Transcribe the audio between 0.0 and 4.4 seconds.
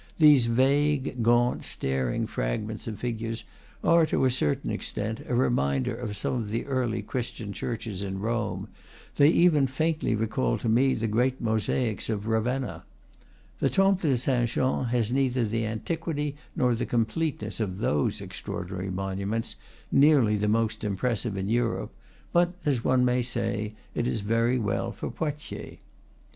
These vague, gaunt, staring fragments of figures are, to a